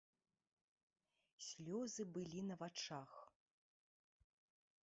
Слёзы 1.47 2.03
былі 2.17 2.39
на 2.49 2.55
вачах. 2.65 3.11